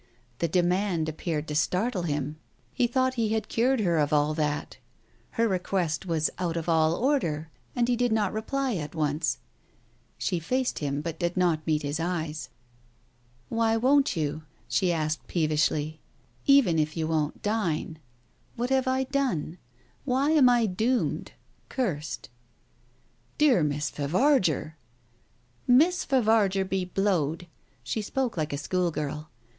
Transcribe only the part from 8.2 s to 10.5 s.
reply at once.... She